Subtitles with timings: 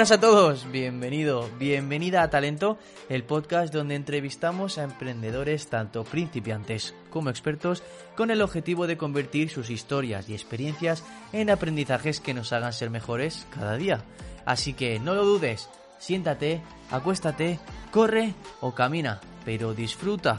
[0.00, 2.78] buenas a todos, bienvenido, bienvenida a Talento,
[3.10, 7.82] el podcast donde entrevistamos a emprendedores tanto principiantes como expertos
[8.16, 12.88] con el objetivo de convertir sus historias y experiencias en aprendizajes que nos hagan ser
[12.88, 14.02] mejores cada día.
[14.46, 17.58] Así que no lo dudes, siéntate, acuéstate,
[17.90, 20.38] corre o camina, pero disfruta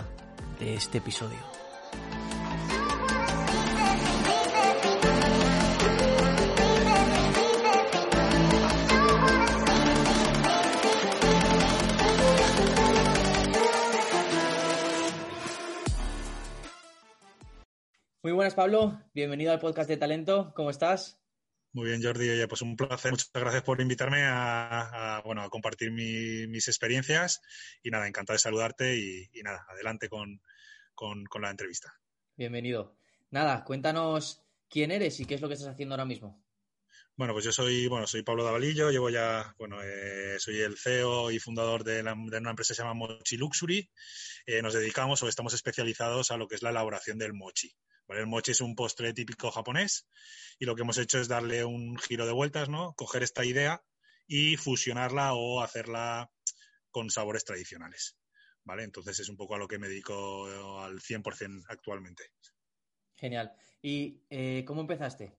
[0.59, 1.50] de este episodio.
[18.51, 19.01] Buenas, Pablo.
[19.13, 20.51] Bienvenido al podcast de Talento.
[20.55, 21.19] ¿Cómo estás?
[21.73, 22.29] Muy bien, Jordi.
[22.29, 23.11] Oye, pues un placer.
[23.11, 27.41] Muchas gracias por invitarme a, bueno, a compartir mis experiencias.
[27.81, 30.41] Y nada, encantado de saludarte y, nada, adelante con,
[31.41, 31.93] la entrevista.
[32.35, 32.97] Bienvenido.
[33.29, 36.43] Nada, cuéntanos quién eres y qué es lo que estás haciendo ahora mismo.
[37.15, 41.31] Bueno, pues yo soy, bueno, soy Pablo Davalillo, llevo ya, bueno, eh, soy el CEO
[41.31, 43.89] y fundador de, una empresa que se llama Mochi Luxury.
[44.45, 47.71] Eh, nos dedicamos o estamos especializados a lo que es la elaboración del mochi.
[48.07, 50.07] El mochi es un postre típico japonés
[50.59, 52.93] y lo que hemos hecho es darle un giro de vueltas, ¿no?
[52.93, 53.83] Coger esta idea
[54.27, 56.29] y fusionarla o hacerla
[56.89, 58.17] con sabores tradicionales,
[58.63, 58.83] ¿vale?
[58.83, 60.45] Entonces es un poco a lo que me dedico
[60.79, 62.31] al 100% actualmente.
[63.15, 63.53] Genial.
[63.81, 65.37] ¿Y eh, cómo empezaste?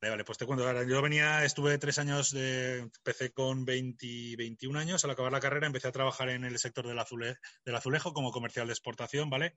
[0.00, 0.84] Vale, pues te cuento.
[0.84, 5.04] Yo venía, estuve tres años, de, empecé con 20, 21 años.
[5.04, 8.30] Al acabar la carrera empecé a trabajar en el sector del, azule, del azulejo como
[8.30, 9.56] comercial de exportación, ¿vale?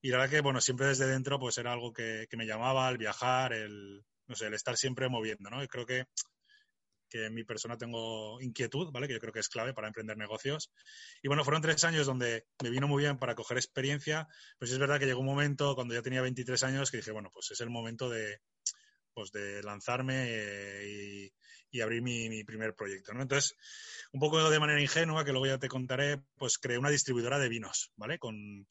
[0.00, 2.98] Y la verdad que, bueno, siempre desde dentro, pues era algo que, me llamaba, el
[2.98, 5.62] viajar, el, no sé, el estar siempre moviendo, ¿no?
[5.62, 6.06] Y creo que,
[7.08, 9.06] que en mi persona tengo inquietud, ¿vale?
[9.06, 10.70] Que yo creo que es clave para emprender negocios.
[11.22, 14.78] Y bueno, fueron tres años donde me vino muy bien para coger experiencia, pues es
[14.78, 17.60] verdad que llegó un momento cuando ya tenía 23 años que dije, bueno, pues es
[17.60, 18.40] el momento de,
[19.14, 21.32] pues de lanzarme eh,
[21.70, 23.20] y, abrir mi, mi, primer proyecto, ¿no?
[23.20, 23.54] Entonces,
[24.12, 27.50] un poco de manera ingenua, que luego ya te contaré, pues creé una distribuidora de
[27.50, 28.18] vinos, ¿vale?
[28.18, 28.66] Con,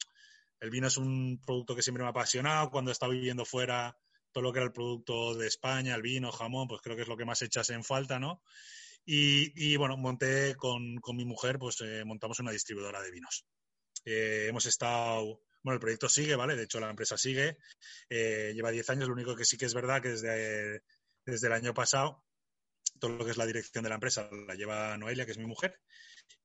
[0.60, 2.70] el vino es un producto que siempre me ha apasionado.
[2.70, 3.96] Cuando estaba viviendo fuera,
[4.32, 7.08] todo lo que era el producto de España, el vino, jamón, pues creo que es
[7.08, 8.42] lo que más echas en falta, ¿no?
[9.08, 13.46] Y, bueno, monté con, mi mujer, pues eh, montamos una distribuidora de vinos.
[14.04, 16.56] Eh, hemos estado, bueno, el proyecto sigue, ¿vale?
[16.56, 17.56] De hecho, la empresa sigue.
[18.10, 20.82] Eh, lleva 10 años, lo único que sí que es verdad que desde,
[21.24, 22.25] desde el año pasado,
[22.98, 25.46] todo lo que es la dirección de la empresa la lleva Noelia, que es mi
[25.46, 25.80] mujer,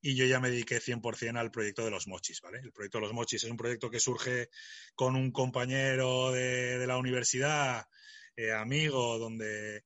[0.01, 2.59] y yo ya me dediqué 100% al proyecto de los mochis, ¿vale?
[2.59, 4.49] El proyecto de los mochis es un proyecto que surge
[4.95, 7.85] con un compañero de, la universidad,
[8.35, 9.83] eh, amigo, donde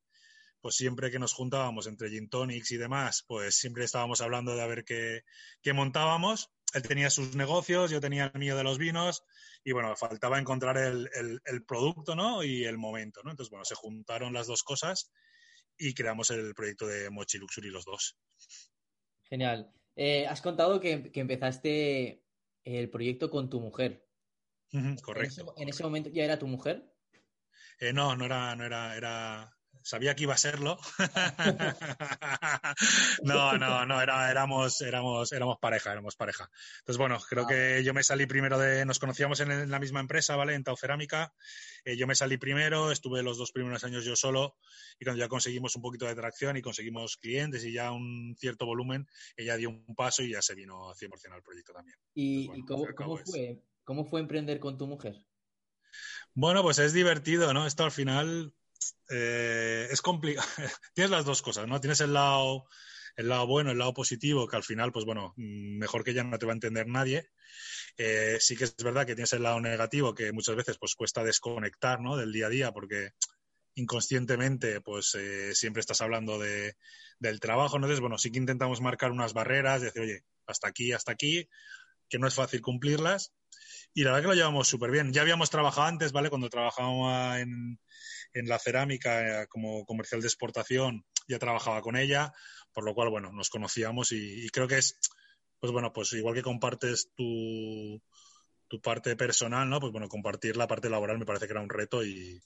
[0.61, 4.63] pues siempre que nos juntábamos entre gin tonics y demás, pues siempre estábamos hablando de
[4.63, 5.23] a ver qué,
[5.73, 6.49] montábamos.
[6.73, 9.23] Él tenía sus negocios, yo tenía el mío de los vinos
[9.63, 11.09] y bueno, faltaba encontrar el,
[11.45, 12.43] el producto, ¿no?
[12.43, 13.29] Y el momento, ¿no?
[13.29, 15.11] Entonces, bueno, se juntaron las dos cosas
[15.77, 18.17] y creamos el proyecto de Mochi Luxury los dos.
[19.23, 19.71] Genial.
[19.95, 22.23] Eh, has contado que, empezaste
[22.63, 24.07] el proyecto con tu mujer.
[25.01, 25.53] correcto.
[25.57, 26.93] ¿En ese, momento ya era tu mujer?
[27.79, 30.77] Eh, no, no era, no era, era, sabía que iba a serlo.
[33.23, 36.49] no, no, no, era, éramos, éramos, éramos pareja, éramos pareja.
[36.79, 37.47] Entonces, bueno, creo ah.
[37.47, 40.53] que yo me salí primero de, nos conocíamos en, la misma empresa, ¿vale?
[40.53, 41.33] En Tau Cerámica.
[41.83, 44.55] Eh, yo me salí primero, estuve los dos primeros años yo solo
[44.99, 48.65] y cuando ya conseguimos un poquito de tracción y conseguimos clientes y ya un cierto
[48.65, 51.97] volumen, ella dio un paso y ya se vino 100% al proyecto también.
[52.13, 55.21] ¿Y, cómo, fue, cómo fue emprender con tu mujer?
[56.33, 57.65] Bueno, pues es divertido, ¿no?
[57.65, 58.53] Esto al final
[59.09, 60.47] eh, es complicado.
[60.93, 61.79] Tienes las dos cosas, ¿no?
[61.79, 62.65] Tienes el lado,
[63.15, 66.23] el lado bueno, el lado positivo, que al final, pues bueno, mm, mejor que ya
[66.23, 67.29] no te va a entender nadie.
[67.97, 71.23] Eh, sí que es verdad que tienes el lado negativo, que muchas veces pues cuesta
[71.23, 72.17] desconectar, ¿no?
[72.17, 73.11] Del día a día, porque
[73.75, 76.75] inconscientemente, pues eh, siempre estás hablando de,
[77.19, 77.75] del trabajo.
[77.75, 81.47] Entonces, bueno, sí que intentamos marcar unas barreras, decir, oye, hasta aquí, hasta aquí,
[82.09, 83.33] que no es fácil cumplirlas.
[83.93, 85.13] Y la verdad que lo llevamos súper bien.
[85.13, 86.29] Ya habíamos trabajado antes, ¿vale?
[86.29, 87.79] Cuando trabajábamos en,
[88.33, 92.33] en la cerámica eh, como comercial de exportación, ya trabajaba con ella,
[92.73, 94.99] por lo cual, bueno, nos conocíamos y, creo que es,
[95.59, 98.01] pues bueno, pues igual que compartes tu,
[98.67, 99.79] tu parte personal, ¿no?
[99.79, 102.41] Pues bueno, compartir la parte laboral me parece que era un reto y,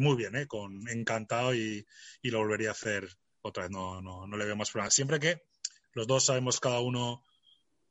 [0.00, 0.46] muy bien, ¿eh?
[0.46, 1.86] Con, encantado y,
[2.22, 3.08] lo volvería a hacer
[3.42, 4.90] otra vez, no, no, no le veo más problema.
[4.90, 5.42] Siempre que
[5.92, 7.24] los dos sabemos cada uno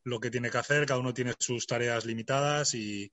[0.04, 3.12] lo que tiene que hacer, cada uno tiene sus tareas limitadas y,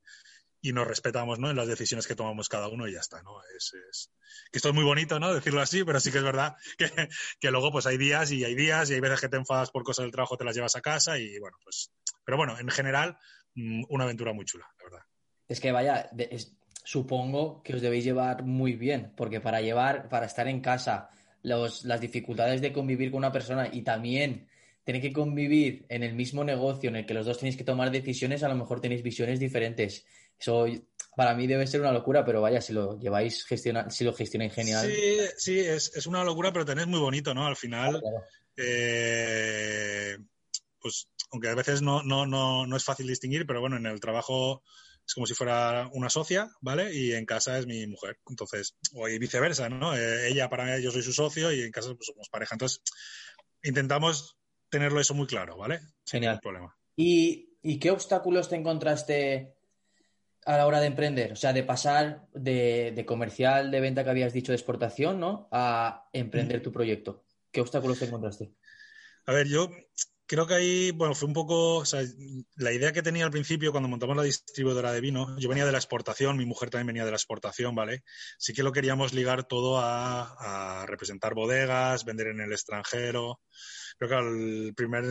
[0.60, 1.50] y nos respetamos ¿no?
[1.50, 3.40] en las decisiones que tomamos cada uno y ya está, ¿no?
[3.56, 4.10] Es, es...
[4.50, 5.32] Que esto es muy bonito, ¿no?
[5.32, 6.90] Decirlo así, pero sí que es verdad que,
[7.40, 9.84] que, luego pues hay días y hay días y hay veces que te enfadas por
[9.84, 11.90] cosas del trabajo, te las llevas a casa y bueno, pues...
[12.24, 13.16] Pero bueno, en general,
[13.54, 15.06] mm, una aventura muy chula, la verdad.
[15.48, 16.10] Es que vaya,
[16.84, 21.10] supongo que os debéis llevar muy bien, porque para llevar, para estar en casa
[21.42, 24.48] las dificultades de convivir con una persona y también
[24.88, 27.90] tener que convivir en el mismo negocio en el que los dos tenéis que tomar
[27.90, 30.06] decisiones, a lo mejor tenéis visiones diferentes.
[30.38, 30.64] Eso
[31.14, 34.54] para mí debe ser una locura, pero vaya, si lo lleváis gestionar, si lo gestionáis
[34.54, 34.86] genial.
[34.86, 37.46] Sí, sí, es, una locura, pero tenéis muy bonito, ¿no?
[37.46, 38.00] Al final,
[38.56, 40.16] eh,
[40.80, 44.00] pues aunque a veces no, no, no, no es fácil distinguir, pero bueno, en el
[44.00, 44.62] trabajo
[45.06, 46.94] es como si fuera una socia, ¿vale?
[46.94, 48.20] Y en casa es mi mujer.
[48.26, 49.94] Entonces, o viceversa, ¿no?
[49.94, 52.54] Eh, ella para mí, yo soy su socio y en casa pues, somos pareja.
[52.54, 52.80] Entonces,
[53.62, 54.37] intentamos
[54.70, 55.80] tenerlo eso muy claro, ¿vale?
[56.06, 56.40] Genial.
[56.42, 56.76] problema.
[56.96, 59.54] ¿Y, ¿Y, qué obstáculos te encontraste
[60.44, 61.32] a la hora de emprender?
[61.32, 65.48] O sea, de pasar de, de comercial de venta que habías dicho de exportación, ¿no?
[65.52, 67.24] A emprender tu proyecto.
[67.50, 68.52] ¿Qué obstáculos te encontraste?
[69.28, 69.68] A ver, yo
[70.24, 72.02] creo que ahí, bueno, fue un poco, o sea,
[72.56, 75.72] la idea que tenía al principio cuando montamos la distribuidora de vino, yo venía de
[75.72, 78.04] la exportación, mi mujer también venía de la exportación, ¿vale?
[78.38, 83.42] Sí que lo queríamos ligar todo a, representar bodegas, vender en el extranjero.
[83.98, 85.04] Creo que el primer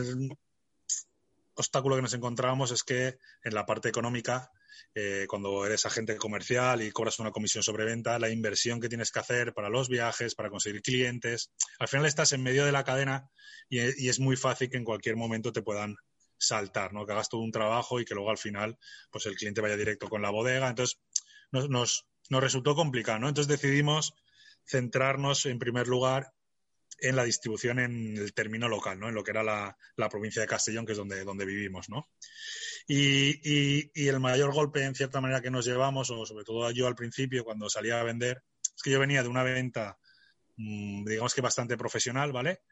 [1.60, 4.50] obstáculo que nos encontrábamos es que en la parte económica
[4.94, 9.10] eh, cuando eres agente comercial y cobras una comisión sobre venta, la inversión que tienes
[9.10, 11.50] que hacer para los viajes, para conseguir clientes.
[11.78, 13.30] Al final estás en medio de la cadena
[13.68, 15.96] y, es muy fácil que en cualquier momento te puedan
[16.38, 17.04] saltar, ¿no?
[17.06, 18.78] Que hagas todo un trabajo y que luego al final
[19.10, 20.68] pues el cliente vaya directo con la bodega.
[20.68, 20.98] Entonces
[21.50, 23.28] nos, nos, resultó complicado, ¿no?
[23.28, 24.14] Entonces decidimos
[24.66, 26.32] centrarnos en primer lugar
[27.00, 29.08] en la distribución en el término local, ¿no?
[29.08, 32.08] En lo que era la, la provincia de Castellón, que es donde, donde vivimos, ¿no?
[32.86, 36.86] Y, y, el mayor golpe, en cierta manera, que nos llevamos, o sobre todo yo
[36.86, 39.98] al principio, cuando salía a vender, es que yo venía de una venta,
[40.56, 42.62] mm, digamos que bastante profesional, ¿vale?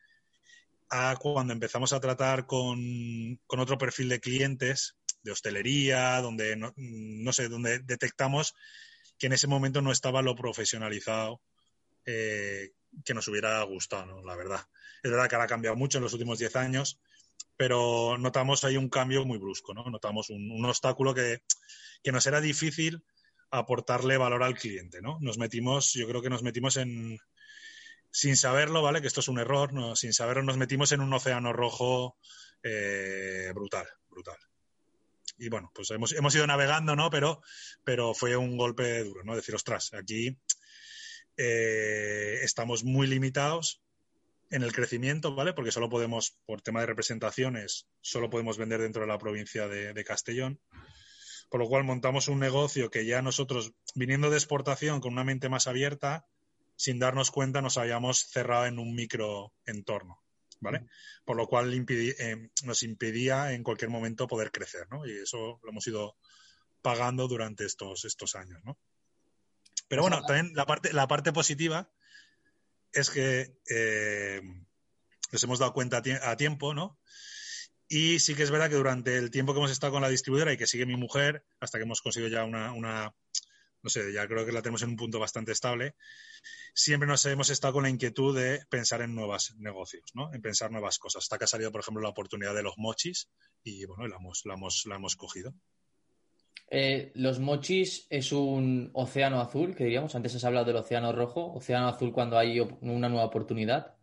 [0.88, 6.73] A cuando empezamos a tratar con, con otro perfil de clientes, de hostelería, donde, no,
[6.76, 8.55] no, sé, donde detectamos
[9.19, 11.43] que en ese momento no estaba lo profesionalizado
[12.06, 12.72] eh,
[13.04, 14.60] que nos hubiera gustado, la verdad.
[15.02, 17.00] Es verdad que ahora ha cambiado mucho en los últimos 10 años,
[17.56, 19.84] pero notamos ahí un cambio muy brusco, ¿no?
[19.90, 21.42] Notamos un, obstáculo que,
[22.04, 23.04] nos era difícil
[23.50, 25.18] aportarle valor al cliente, ¿no?
[25.20, 27.18] Nos metimos, yo creo que nos metimos en,
[28.10, 29.00] sin saberlo, ¿vale?
[29.00, 32.16] Que esto es un error, sin saberlo nos metimos en un océano rojo
[32.62, 34.36] eh, brutal, brutal.
[35.38, 37.10] Y bueno, pues hemos, hemos ido navegando, ¿no?
[37.10, 37.42] Pero,
[37.84, 39.36] pero fue un golpe duro, ¿no?
[39.36, 40.38] Decir, ostras, aquí
[41.36, 43.82] eh, estamos muy limitados
[44.50, 45.52] en el crecimiento, ¿vale?
[45.52, 50.04] Porque solo podemos, por tema de representaciones, solo podemos vender dentro de la provincia de,
[50.04, 50.60] Castellón.
[51.48, 55.48] Por lo cual montamos un negocio que ya nosotros, viniendo de exportación con una mente
[55.48, 56.26] más abierta,
[56.76, 60.22] sin darnos cuenta nos habíamos cerrado en un micro entorno,
[60.60, 60.86] ¿vale?
[61.24, 65.06] Por lo cual eh, nos impedía en cualquier momento poder crecer, ¿no?
[65.06, 66.16] Y eso lo hemos ido
[66.82, 68.78] pagando durante estos, estos años, ¿no?
[69.88, 71.90] Pero bueno, también la parte, la parte positiva
[72.92, 74.42] es que eh,
[75.32, 76.98] nos hemos dado cuenta a tiempo, ¿no?
[77.88, 80.52] Y sí que es verdad que durante el tiempo que hemos estado con la distribuidora
[80.52, 83.14] y que sigue mi mujer, hasta que hemos conseguido ya una, una
[83.86, 85.94] no sé, ya creo que la tenemos en un punto bastante estable,
[86.74, 90.34] siempre nos hemos estado con la inquietud de pensar en nuevos negocios, ¿no?
[90.34, 91.22] En pensar nuevas cosas.
[91.22, 93.28] Hasta que ha salido, por ejemplo, la oportunidad de los mochis
[93.62, 95.54] y, bueno, la hemos, la hemos, la hemos cogido.
[96.68, 100.14] Eh, los mochis es un océano azul, que diríamos.
[100.14, 103.94] Antes has hablado del océano rojo, océano azul cuando hay una nueva oportunidad.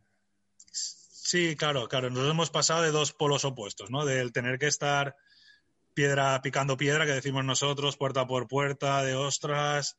[0.72, 2.10] Sí, claro, claro.
[2.10, 4.06] Nos hemos pasado de dos polos opuestos, ¿no?
[4.06, 5.16] Del tener que estar
[5.94, 9.96] piedra picando piedra, que decimos nosotros, puerta por puerta, de ostras,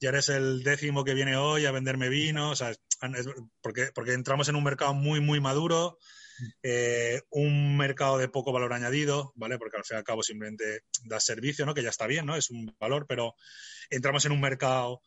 [0.00, 2.72] ya eres el décimo que viene hoy a venderme vino, o sea,
[3.60, 5.98] porque, porque entramos en un mercado muy, muy maduro,
[6.62, 9.58] eh, un mercado de poco valor añadido, ¿vale?
[9.58, 11.74] Porque al fin y al cabo simplemente da servicio, ¿no?
[11.74, 12.36] Que ya está bien, ¿no?
[12.36, 13.34] Es un valor, pero
[13.90, 15.00] entramos en un mercado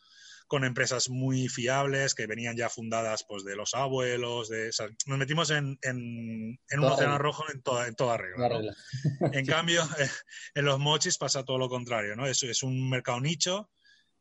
[0.50, 4.72] con empresas muy fiables que venían ya fundadas pues de los abuelos, de,
[5.06, 8.50] nos metimos en, un océano rojo en toda, en toda regla.
[9.32, 10.10] En cambio, eh,
[10.56, 12.26] en los mochis pasa todo lo contrario, ¿no?
[12.26, 13.70] Es, es un mercado nicho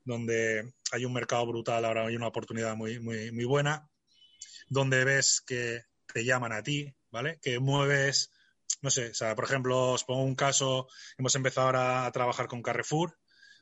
[0.05, 3.88] donde hay un mercado brutal, ahora hay una oportunidad muy, muy, muy buena,
[4.69, 7.38] donde ves que te llaman a ti, ¿vale?
[7.41, 8.31] Que mueves,
[8.83, 12.49] no sé, o sea, por ejemplo, os pongo un caso, hemos empezado ahora a trabajar
[12.49, 13.19] con Carrefour,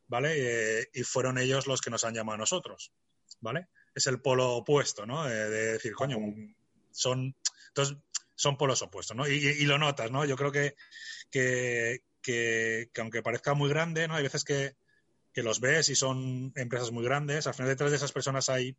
[0.07, 0.35] ¿vale?
[0.37, 2.93] Eh, y fueron ellos los que nos han llamado a nosotros,
[3.41, 3.69] ¿vale?
[3.95, 5.29] Es el polo opuesto, ¿no?
[5.29, 6.19] Eh, de decir, coño,
[6.91, 7.35] son,
[7.69, 7.97] entonces,
[8.35, 9.27] son polos opuestos, ¿no?
[9.27, 10.25] Y, lo notas, ¿no?
[10.25, 10.77] Yo creo que,
[11.31, 14.15] que, que, aunque parezca muy grande, ¿no?
[14.15, 14.77] Hay veces que,
[15.33, 18.77] que los ves y son empresas muy grandes, al final detrás de esas personas hay,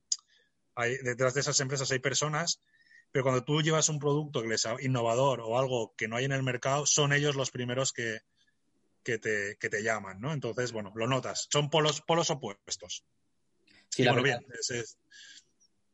[0.75, 2.61] hay detrás de esas empresas hay personas
[3.11, 6.31] pero cuando tú llevas un producto que les innovador o algo que no hay en
[6.31, 8.19] el mercado, son ellos los primeros que,
[9.03, 10.33] que, te, que te llaman, ¿no?
[10.33, 11.47] Entonces, bueno, lo notas.
[11.51, 13.05] Son polos, polos opuestos.
[13.89, 14.41] Sí, la, verdad,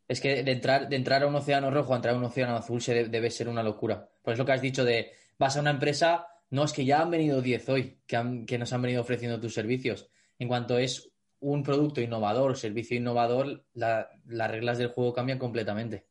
[0.07, 2.55] Es que de entrar, de entrar a un océano rojo a entrar a un océano
[2.55, 4.09] azul se debe ser una locura.
[4.23, 7.01] Pues es lo que has dicho de vas a una empresa, no es que ya
[7.01, 10.09] han venido 10 hoy que, que nos han venido ofreciendo tus servicios.
[10.39, 14.07] En cuanto es un producto innovador, servicio innovador, las
[14.51, 16.07] reglas del juego cambian completamente.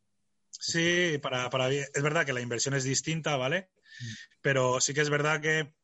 [0.52, 3.71] Sí, para, para, es verdad que la inversión es distinta, ¿vale?
[4.40, 5.75] Pero sí que es verdad que,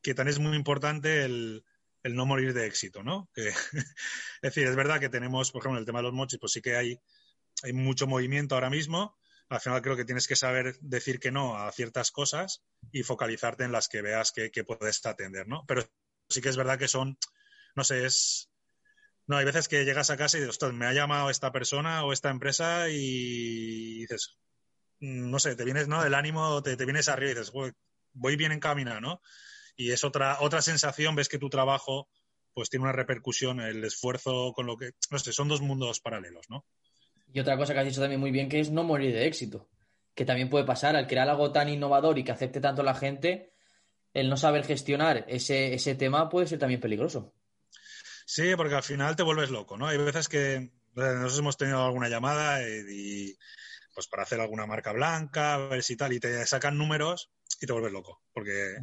[0.00, 1.64] que también es muy importante el,
[2.02, 3.30] el no morir de éxito, ¿no?
[3.36, 3.54] es
[4.42, 6.76] decir, es verdad que tenemos, por ejemplo, el tema de los mochis, pues sí que
[6.76, 7.00] hay,
[7.62, 9.16] hay mucho movimiento ahora mismo.
[9.48, 13.64] Al final creo que tienes que saber decir que no a ciertas cosas y focalizarte
[13.64, 15.64] en las que veas que, puedes atender, ¿no?
[15.66, 15.82] Pero
[16.28, 17.18] sí que es verdad que son,
[17.74, 18.48] no sé, es...
[19.32, 22.04] No, hay veces que llegas a casa y dices, ostras, me ha llamado esta persona
[22.04, 24.36] o esta empresa y dices,
[25.00, 26.04] mm, no sé, te vienes, ¿no?
[26.04, 27.52] El ánimo, te, te vienes arriba y dices,
[28.12, 29.22] voy bien encaminado, ¿no?
[29.76, 32.08] y es otra, otra sensación, ves que tu trabajo
[32.54, 36.50] pues tiene una repercusión, el esfuerzo con lo que, no sé, son dos mundos paralelos,
[36.50, 36.66] ¿no?
[37.32, 39.70] Y otra cosa que has dicho también muy bien, que es no morir de éxito,
[40.14, 43.54] que también puede pasar al crear algo tan innovador y que acepte tanto la gente,
[44.12, 47.32] el no saber gestionar ese, ese tema puede ser también peligroso.
[48.24, 49.86] Sí, porque al final te vuelves loco, ¿no?
[49.86, 53.36] Hay veces que nosotros hemos tenido alguna llamada y,
[53.94, 57.66] pues para hacer alguna marca blanca, a ver si tal, y te sacan números y
[57.66, 58.76] te vuelves loco, porque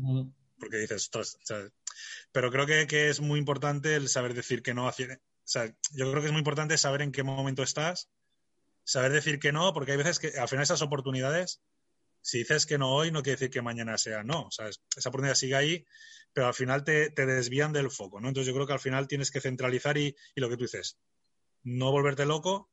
[0.60, 1.10] porque dices,
[2.32, 4.88] pero creo que, es muy importante el saber decir que no.
[4.88, 4.94] O
[5.46, 8.10] sea, yo creo que es muy importante saber en qué momento estás,
[8.84, 11.62] saber decir que no, porque hay veces que al final esas oportunidades,
[12.22, 14.48] si dices que no hoy, no quiere decir que mañana sea no.
[14.48, 15.86] O sea, esa oportunidad sigue ahí,
[16.34, 18.28] pero al final te, desvían del foco, ¿no?
[18.28, 20.98] Entonces yo creo que al final tienes que centralizar y, lo que tú dices,
[21.64, 22.72] no volverte loco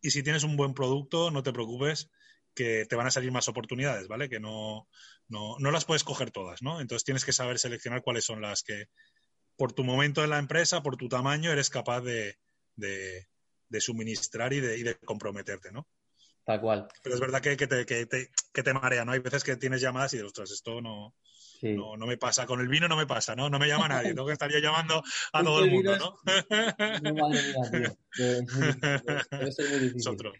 [0.00, 2.10] y si tienes un buen producto, no te preocupes
[2.54, 4.28] que te van a salir más oportunidades, ¿vale?
[4.28, 4.88] Que no,
[5.28, 6.80] no, no las puedes coger todas, ¿no?
[6.80, 8.88] Entonces tienes que saber seleccionar cuáles son las que,
[9.56, 12.38] por tu momento en la empresa, por tu tamaño, eres capaz de,
[12.76, 15.86] de, suministrar y de, y de, comprometerte, ¿no?
[16.44, 16.88] Tal cual.
[17.02, 19.12] Pero es verdad que, que, te, que, te, que te marea, ¿no?
[19.12, 21.14] Hay veces que tienes llamadas y dices, ostras, esto no,
[21.62, 22.46] no, no, me pasa.
[22.46, 23.50] Con el vino no me pasa, ¿no?
[23.50, 24.14] No me llama nadie.
[24.14, 26.16] Tengo que estaría llamando a todo el mundo, ¿no?
[27.02, 27.96] no madre mía, tío.
[29.96, 30.32] Es otro.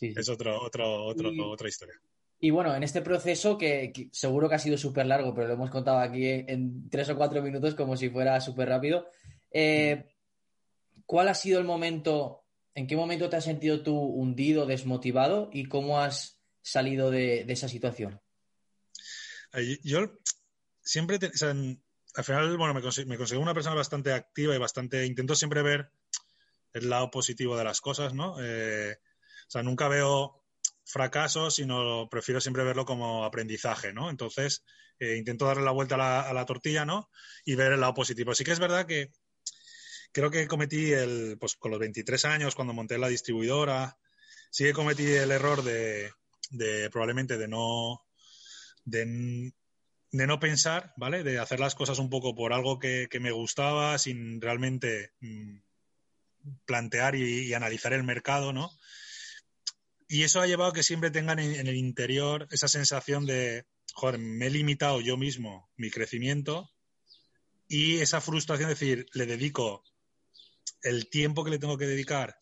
[0.00, 1.94] Es otro, otro, otro, otra historia.
[2.42, 5.70] Y bueno, en este proceso que, seguro que ha sido súper largo, pero lo hemos
[5.70, 9.08] contado aquí en tres o cuatro minutos como si fuera súper rápido,
[9.50, 10.06] eh,
[11.04, 12.39] ¿cuál ha sido el momento,
[12.74, 17.68] en qué momento te has sentido tú hundido, desmotivado y cómo has salido de, esa
[17.68, 18.20] situación?
[19.82, 20.18] Yo
[20.82, 25.62] siempre, al final, bueno, me, me considero una persona bastante activa y bastante, intento siempre
[25.62, 25.90] ver
[26.72, 28.36] el lado positivo de las cosas, ¿no?
[28.40, 28.96] Eh,
[29.48, 30.44] o sea, nunca veo
[30.84, 34.10] fracasos, sino prefiero siempre verlo como aprendizaje, ¿no?
[34.10, 34.64] Entonces,
[34.98, 37.10] eh, intento darle la vuelta a la, tortilla, ¿no?
[37.44, 38.34] Y ver el lado positivo.
[38.34, 39.10] Sí que es verdad que
[40.12, 43.96] creo que cometí el, pues con los 23 años, cuando monté la distribuidora,
[44.50, 46.10] sí que cometí el error de,
[46.90, 48.04] probablemente de no,
[48.84, 49.52] de,
[50.12, 51.22] no pensar, ¿vale?
[51.22, 55.58] De hacer las cosas un poco por algo que, me gustaba sin realmente mm,
[56.64, 58.70] plantear y, analizar el mercado, ¿no?
[60.08, 63.64] Y eso ha llevado a que siempre tengan en, el interior esa sensación de,
[63.94, 66.68] joder, me he limitado yo mismo mi crecimiento
[67.68, 69.84] y esa frustración de decir, le dedico
[70.82, 72.36] el tiempo que le tengo que dedicar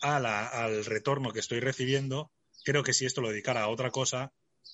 [0.00, 2.32] al retorno que estoy recibiendo,
[2.64, 4.32] creo que si esto lo dedicara a otra cosa,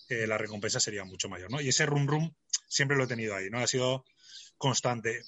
[0.09, 1.61] eh, la recompensa sería mucho mayor, ¿no?
[1.61, 2.35] Y ese rum rum
[2.67, 3.59] siempre lo he tenido ahí, ¿no?
[3.59, 4.05] Ha sido
[4.57, 5.23] constante.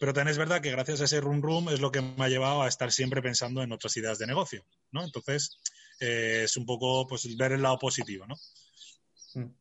[0.00, 2.28] Pero también es verdad que gracias a ese rum rum es lo que me ha
[2.28, 5.04] llevado a estar siempre pensando en otras ideas de negocio, ¿no?
[5.04, 5.58] Entonces,
[6.00, 8.34] eh, es un poco pues, ver el lado positivo, ¿no?
[9.34, 9.54] Mm.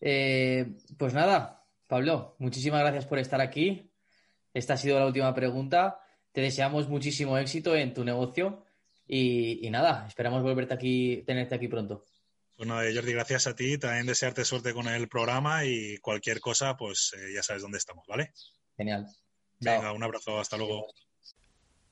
[0.00, 3.90] Eh, pues nada, Pablo, muchísimas gracias por estar aquí.
[4.52, 6.00] Esta ha sido la última pregunta.
[6.32, 8.64] Te deseamos muchísimo éxito en tu negocio
[9.06, 12.04] y, nada, esperamos volverte aquí, tenerte aquí pronto.
[12.56, 13.78] Bueno, pues Jordi, gracias a ti.
[13.78, 18.06] También desearte suerte con el programa y cualquier cosa, pues eh, ya sabes dónde estamos,
[18.06, 18.32] ¿vale?
[18.76, 19.06] Genial.
[19.60, 20.86] Venga, un abrazo, hasta luego.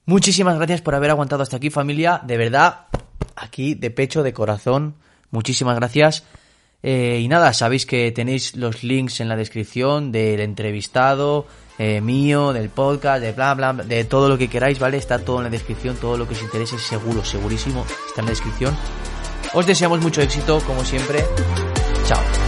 [0.05, 2.21] Muchísimas gracias por haber aguantado hasta aquí, familia.
[2.25, 2.87] De verdad,
[3.35, 4.97] aquí de pecho, de corazón.
[5.31, 6.25] Muchísimas gracias.
[6.83, 11.47] Eh, y nada, sabéis que tenéis los links en la descripción del entrevistado,
[11.79, 14.97] eh, mío, del podcast, de bla, bla, de todo lo que queráis, ¿vale?
[14.97, 18.31] Está todo en la descripción, todo lo que os interese, seguro, segurísimo, está en la
[18.31, 18.77] descripción.
[19.55, 21.25] Os deseamos mucho éxito, como siempre.
[22.07, 22.46] Chao.